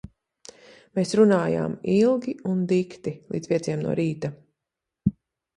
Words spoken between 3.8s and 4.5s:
no rīta.